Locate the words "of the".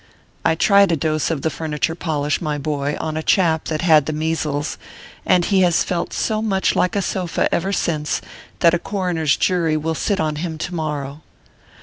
1.29-1.51